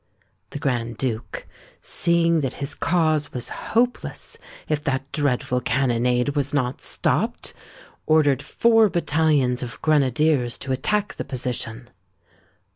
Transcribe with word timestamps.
The 0.49 0.57
Grand 0.57 0.97
Duke, 0.97 1.45
seeing 1.79 2.39
that 2.39 2.53
his 2.55 2.73
cause 2.73 3.31
was 3.33 3.49
hopeless 3.49 4.39
if 4.67 4.83
that 4.83 5.11
dreadful 5.11 5.61
cannonade 5.61 6.29
was 6.29 6.55
not 6.55 6.81
stopped, 6.81 7.53
ordered 8.07 8.41
four 8.41 8.89
battalions 8.89 9.61
of 9.61 9.79
grenadiers 9.83 10.57
to 10.57 10.71
attack 10.71 11.13
the 11.13 11.23
position. 11.23 11.91